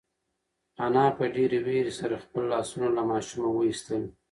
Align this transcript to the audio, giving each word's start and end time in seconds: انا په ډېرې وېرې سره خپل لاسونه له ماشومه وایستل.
انا 0.85 1.05
په 1.17 1.23
ډېرې 1.35 1.59
وېرې 1.65 1.93
سره 1.99 2.15
خپل 2.23 2.43
لاسونه 2.53 2.87
له 2.97 3.03
ماشومه 3.11 3.49
وایستل. 3.51 4.03